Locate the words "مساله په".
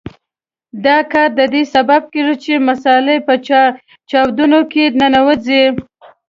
2.69-3.33